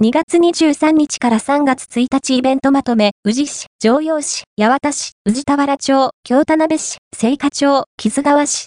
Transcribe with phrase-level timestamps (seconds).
[0.00, 8.66] 2月23日から3月1日イベントまとめ、宇治市、城陽市、八幡市、宇治田原町、京田辺市、聖火町、木津川市、